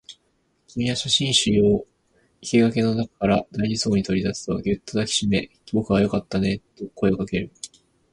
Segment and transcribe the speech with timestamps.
[0.65, 1.85] 君は写真集を
[2.41, 7.51] 生垣の中から大事そうに取り出すと、ぎゅっと抱きしめ、僕はよかったねと声をかける